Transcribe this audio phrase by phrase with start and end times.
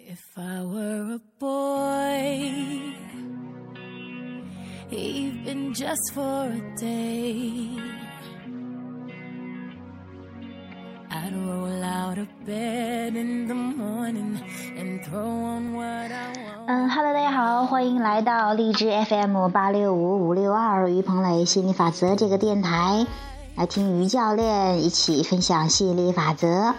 [0.00, 2.52] If I were a boy,
[4.90, 7.68] even just for a day,
[11.10, 14.40] I'd roll out of bed in the morning
[14.78, 16.68] and throw on what I want.
[16.68, 23.04] 嗯哈喽，大家好，欢迎来到荔枝 FM 八六五五六二于鹏磊心理法则这个电台，
[23.56, 26.74] 来听于教练一起分享吸引力法则。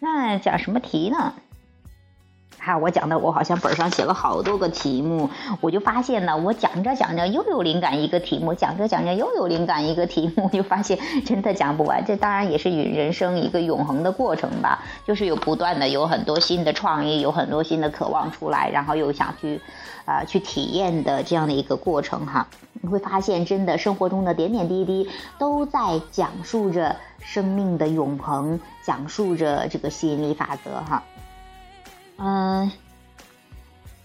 [0.00, 1.32] 那讲什么题呢？
[2.58, 5.30] 哈，我讲的我好像本上写了好多个题目，
[5.60, 12.04] 我就发现呢，我讲着讲着又有灵感一个题目，讲着讲着又有灵感一个题目， 就发现真的讲不完。
[12.04, 19.60] 这当然也是与人生一个永恒的过程吧，就是有不断的有很多新的创意，有很多新的渴望出来，然后又想去
[20.04, 22.48] 啊、去体验的这样的一个过程哈。
[22.86, 25.08] 你会发现，真的生活中的点点滴滴
[25.38, 31.02] 都在讲述着生命的永恒，讲述着这个吸引力法则哈。
[32.18, 32.70] 嗯，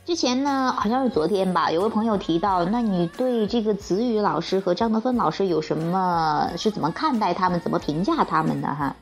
[0.04, 8.96] 之前呢，好像是昨天吧，有位朋友提到，那你对这个子宇老师和张德芬老师有什么是怎么看待他们，怎么评价他们的哈？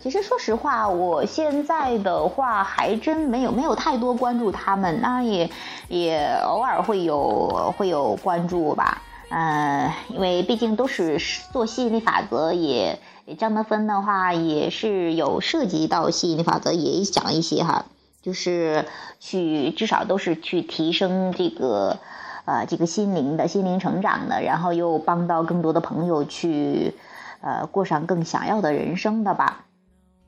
[0.00, 5.50] 其实说实话，我现在的话还真没有没有太多关注他们，当然也
[5.88, 9.02] 也偶尔会有会有关注吧。
[9.30, 11.18] 呃，因为毕竟都是
[11.52, 12.98] 做吸引力法则，也
[13.38, 17.84] 张德芬的话也是有涉及到吸引力法则，也讲一些哈，
[18.22, 18.86] 就是
[19.20, 21.98] 去至少都是去提升这个
[22.46, 26.94] 呃这个心灵的心灵成长的，然后又帮到更多的朋友去
[27.42, 29.66] 呃过上更想要的人生的吧。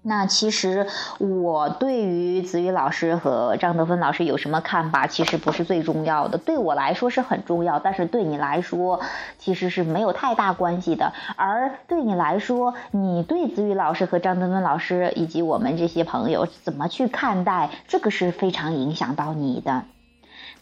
[0.03, 0.87] 那其实
[1.19, 6.39] 我对于子宇老师和张德芬老师有什么看法，其实不是最重要的。
[6.39, 9.01] 对我来说是很重要，但是对你来说
[9.39, 11.13] 其实是没有太大关系的。
[11.37, 19.83] 而对你来说，你对子宇老师和张德芬老师以及我们这些朋友怎么去看待，这个是非常影响到你的。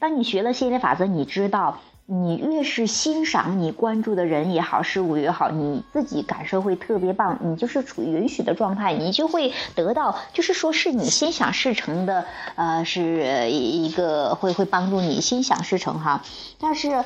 [0.00, 1.78] 当你学了吸引力法则，你知道。
[2.11, 12.24] 你越是欣赏你关注的人也好，事物也好，你自己感受会特别棒，你就是处于允许的状态，你就会得到，就是说是你心想事成的，
[12.55, 16.23] 呃，是一个会会帮助你心想事成哈。
[16.58, 17.05] 但是，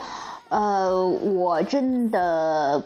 [0.48, 2.84] 呃，我真的。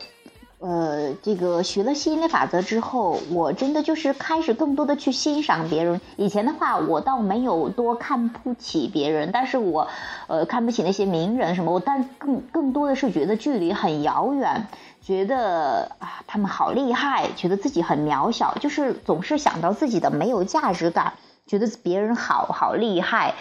[0.59, 6.01] 呃，这个学了吸引力法则之后，我真的就是开始更多的去欣赏别人。
[6.17, 9.87] 以前的话，我倒没有多看不起别人，但是我，
[10.29, 14.67] 呃，看不起那些名人什么，我但更更多的是觉得距离很遥远，
[15.03, 21.13] 觉得啊他们好厉害，觉得自己很渺小，就是总是想到自己的没有价值感，
[21.47, 23.35] 觉得别人好好厉害。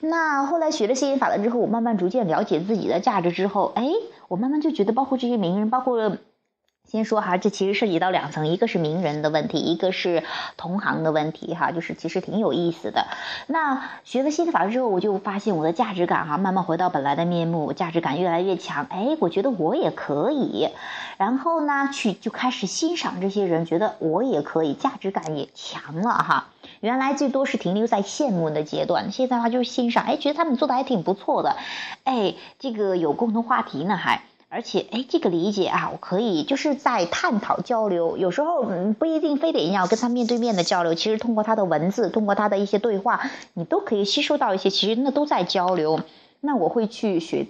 [0.00, 3.90] 那后来学了吸引法则之后，我慢慢逐渐了解自己的价值之后，哎，
[4.28, 6.16] 我慢慢就觉得，包括这些名人，包括。
[6.86, 10.22] 先说哈，这其实涉及到两层，一个是名人的问题，一个是
[10.56, 13.08] 同行的问题哈，就是其实挺有意思的。
[13.48, 18.86] 那学了心法之后，我就发现我的价值感哈，慢慢回到本来的面目，价值感越来越强。
[18.90, 20.68] 哎，我觉得我也可以，
[21.16, 26.48] 然后呢，去就开始欣赏这些人，觉得我也可以，价值感也强了哈。
[26.80, 31.56] 原来最多是停留在羡慕的阶段，现在的话就是欣赏，哎，觉得他们做的还挺不错的，
[32.04, 34.22] 哎，这个有共同话题呢还。
[34.54, 38.16] 而且，哎，这个理解啊，我可以就是在探讨交流。
[38.16, 40.94] 有时候，嗯，不一定非得要跟他面对面的交流。
[40.94, 43.20] 其实，通过他的文字，通过他的一些对话，
[43.54, 44.70] 你都可以吸收到一些。
[44.70, 46.02] 其实，那都在交流。
[46.40, 47.48] 那我会去学，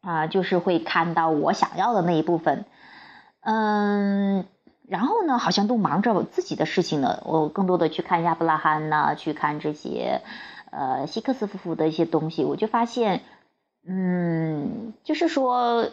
[0.00, 2.66] 啊，就是会看到我想要的那一部分。
[3.40, 4.44] 嗯，
[4.86, 7.20] 然后呢，好像都忙着我自己的事情呢。
[7.24, 10.20] 我更多的去看亚伯拉罕呐，去看这些，
[10.70, 13.22] 呃，希克斯夫妇的一些东西，我就发现，
[13.84, 15.88] 嗯，就是说。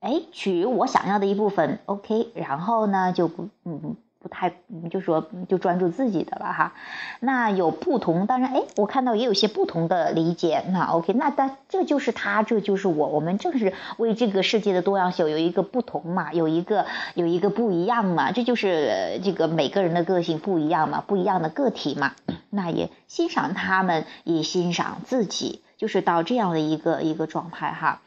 [0.00, 4.52] 哎，取我想要的一部分，OK，然后呢就不嗯不太
[4.90, 6.74] 就说就专注自己的了哈。
[7.20, 10.64] 那有不同，当然哎，我看到也有些不同的理解。
[10.72, 22.12] 那 OK，那但这就是他，这就是我，我们正是为这个世界的多样性有一个不同嘛，有一个有一个不一样嘛，这就是这个每个人的个性不一样嘛，不一样的个体嘛。
[22.48, 28.00] 那也欣赏他们，也欣赏自己，就是到这样的一个一个状态哈。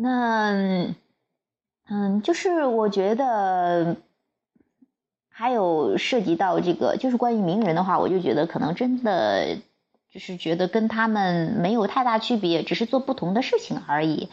[0.00, 0.94] 那，
[1.88, 3.96] 嗯，就是我觉得
[5.28, 9.56] 还有涉及到这个，就是关于名人的话，我就觉得可能真的
[10.12, 14.28] 就是觉得跟他们没有太大区别，只是做不同的事情而已。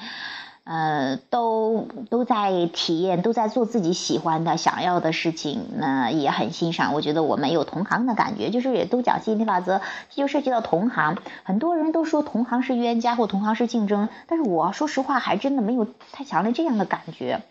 [0.66, 6.96] 呃，都都在体验，都在做自己喜欢的、想要的事情，那也很欣赏。
[6.96, 9.80] 我觉得我们有同行的感觉，就是也都讲吸引力法则，
[10.10, 11.18] 这就涉及到同行。
[11.44, 17.44] 很多人都说同行是冤家或同行是竞争，但是我说实话，还真的没有太强烈这样的感觉。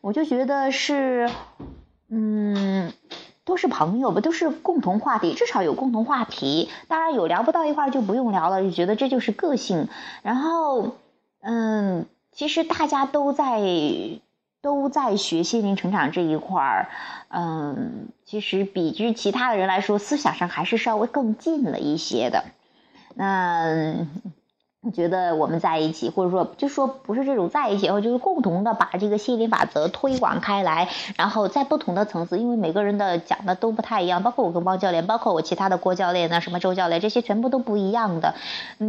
[0.00, 1.30] 我就觉得是，
[2.08, 2.92] 嗯，
[3.44, 6.70] 都是朋友吧，都是共同话题，至少有共同话题。
[6.88, 9.88] 当然有聊不到一块就不用聊了，就觉得这就是个性。
[10.22, 10.96] 然后，
[11.40, 13.60] 嗯，其实大家都在
[14.60, 16.88] 都在学心灵成长这一块儿，
[17.28, 22.44] 嗯，其实比之其他的人来说，思想上还是稍微更近了一些的。
[23.14, 24.06] 那。
[24.90, 38.34] 觉得我们在一起，或者说就说不是这种在一起，然后就是共同的把这个吸引力法则推广开来，然后在不同的层次，因为每个人的讲的都不太一样，包括我跟汪教练，包括我其他的郭教练呢，什么周教练，这些全部都不一样的，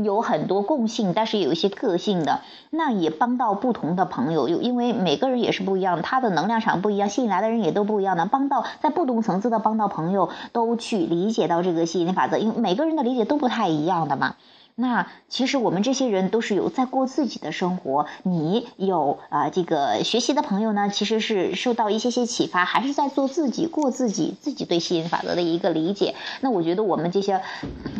[0.03, 2.39] 有很多共性，但是有一些个性的，
[2.71, 14.35] 那也帮到不同的朋友，因为每个人也是不一样，他的能量场不一样，吸引来的人也都不一样的，帮到在不同层次的帮到朋友都去理解到这个吸引力法则，因为每个人的理解都不太一样的嘛。
[14.75, 26.15] 那其实我们这些人都是有在过自己的生活，你有啊这个学习的朋友呢，其实是受到一些些启发，还是在做自己过自己自己对吸引力法则的一个理解。
[26.41, 27.39] 那我觉得我们这些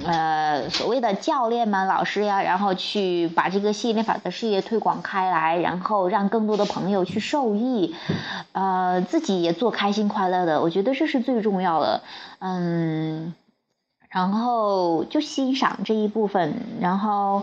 [0.04, 7.94] 呃所谓的教练们、老师呀，然后去把这个吸引力法则事业推广开来，然后让更多的朋友去受益，
[8.52, 12.02] 呃自己也做开心快乐的，我觉得这是最重要的。
[12.40, 13.36] 嗯。
[14.14, 17.42] 然后就欣赏这一部分，然后，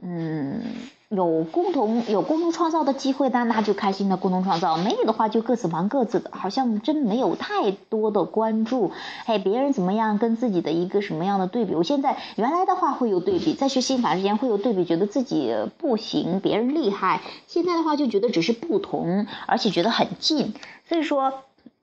[0.00, 0.62] 嗯，
[1.08, 8.92] 有共同有共同创造的机会，那那就开心的共同创造；没有的话，就各自忙各自的，好像真没有太多的关注。
[9.26, 11.74] 哎，别人怎么样，跟自己的一个什么样的对比？
[11.74, 17.22] 我现在原来的话会有对比，在学心法之前会有对比，觉得自己不行，别人厉害。
[17.48, 20.54] 现在的话就觉得只是不同，而且觉得很近。
[20.88, 21.32] 所以说。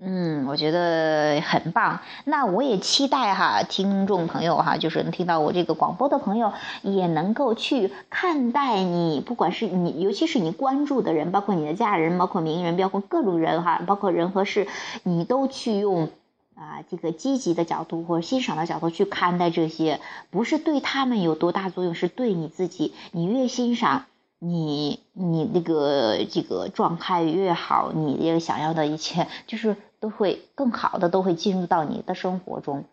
[0.07, 1.99] 嗯，我觉得很棒。
[2.25, 6.53] 那我也期待哈，听众朋友哈，就是能听到我这个广播的朋友，
[6.83, 14.67] 也能够去看待你，不管是你，尤其是你关注的人，包括你的家人，包括名人，包括各种人哈，包括人和事，
[15.01, 16.09] 你都去用
[16.53, 19.99] 啊这个积极的角度或者欣赏的角度去看待这些，
[20.29, 22.93] 不是对他们有多大作用，是对你自己。
[23.11, 24.05] 你越欣赏，
[24.39, 29.75] 你你那个这个状态越好，你也想要的一切就是。
[29.97, 32.83] 都会更好的，都会进入到你的生活中。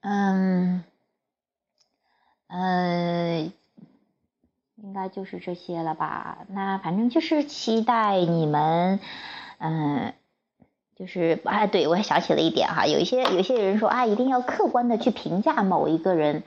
[0.00, 0.84] 嗯，
[2.46, 3.52] 嗯，
[4.76, 6.46] 应该就是这些了吧？
[6.48, 9.00] 那反正就是期待你们，
[9.58, 10.14] 嗯，
[10.94, 16.44] 就是哎，对我想起了一点哈，有一些有些人说啊，一定要客观的去评价某一个人。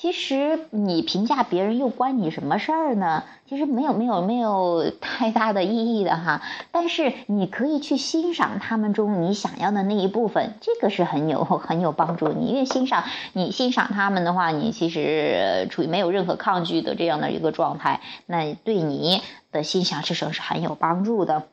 [0.00, 3.24] 其实你评价别人又关你什么事儿呢？
[3.48, 6.40] 其实没有没有没有太大的意义的哈。
[6.70, 12.28] 但是你可以去欣赏他们中你想要的那一部分，这个是很有很有帮助。
[12.28, 13.02] 你越欣赏，
[13.32, 19.20] 你欣赏他们的话，你其实处于没有任何抗拒的这样的一个状态，那对你
[19.50, 21.48] 的心想事成是很有帮助的。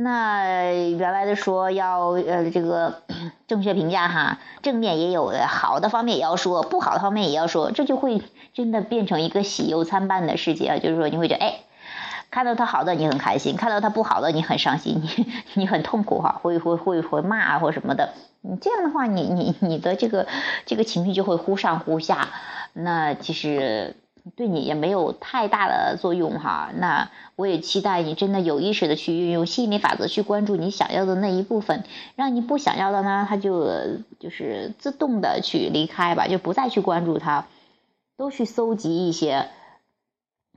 [0.00, 3.02] 那原来的说要呃这个
[3.48, 8.22] 正确评价哈，正面也有的好的方面也要说，不好的方面也要说，这就会
[8.54, 10.78] 真的变成一个喜忧参半的世界啊！
[10.78, 11.62] 就是说你会觉得哎，
[12.30, 18.14] 看到他好的你很开心，看到他不好的你很伤心，你 你很痛苦哈，会会会会骂或什么的。
[18.40, 20.28] 你这样的话，你你你的这个
[20.64, 22.28] 这个情绪就会忽上忽下，
[22.72, 23.96] 那其实。
[24.36, 31.84] 对你也没有太大的作用哈，那我也期待你真的有意识的去运用吸引力法则去关注你想要的那一部分，
[32.16, 33.68] 让你不想要的呢，它就
[34.18, 37.46] 就是自动的去离开吧，就不再去关注它，
[38.16, 39.48] 都去搜集一些。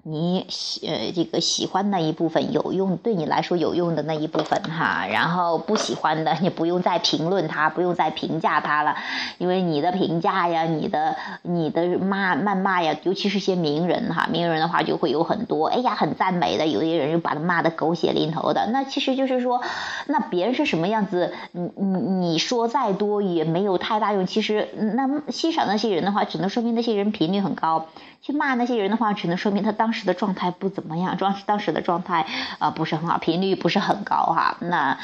[0.04, 8.96] 你喜呃这个喜欢那一部分有用，对你来说有用的那一部分哈，然后不喜欢的你不用再评论它，不用再评价它了，
[9.38, 19.62] 因为你的评价呀，你的你的骂谩骂呀，尤其是些名人哈，名人的话就会有很多，哎呀很赞美的，有些人又把他骂的狗血淋头的，那其实就是说，
[20.08, 21.86] 那别人是什么样子，你你
[22.32, 27.86] 你说再多也没有太大用，其实那欣赏那些人的话，只能说明那些人频率很高。
[28.22, 32.28] 去骂那些人的话，只能说明他当时的状态不怎么样，当当时的状态
[32.60, 34.58] 啊不是很好，频率不是很高哈。
[34.60, 35.00] 那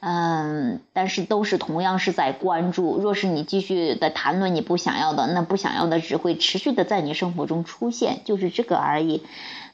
[0.00, 2.98] 嗯，但是都是同样是在关注。
[2.98, 9.22] 若是你继续的谈论你不想要的，那不想要的只会持续的在你生活中出现，就是这个而已。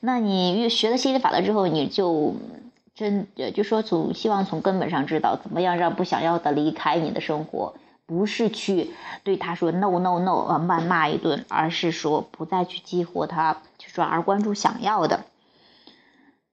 [0.01, 2.35] 那你学了心理法了之后，你就
[2.97, 7.75] 真就说从希望从根本上知道怎么样让不想要的离开你的生活。
[8.09, 8.91] 不是去
[9.23, 15.27] 对他说 no no no 呃谩骂一顿，而是说不再去激活他，去转而关注想要的。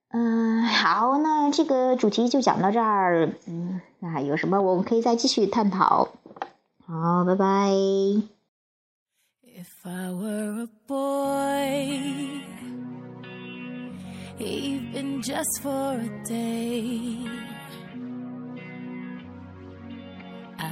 [0.09, 3.29] 嗯，好，那这个主题就讲到这儿。
[3.47, 6.09] 嗯，那有什么我们可以再继续探讨。
[6.85, 7.71] 好，拜拜。
[9.57, 11.89] If I were a boy,
[14.38, 17.54] even just for a day.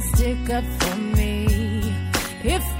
[0.00, 1.46] Stick up for me.
[2.42, 2.79] If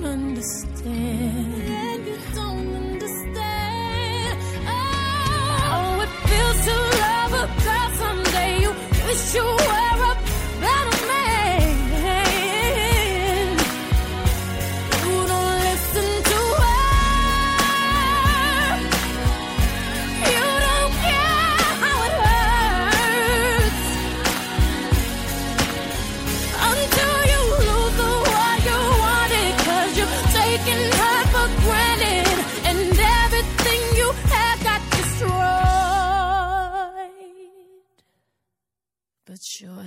[0.00, 2.06] don't understand.
[2.06, 4.38] You don't understand.
[5.70, 8.60] Oh, it feels to love a girl someday.
[8.62, 8.70] You
[9.06, 9.57] wish you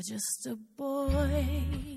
[0.01, 1.90] just a boy.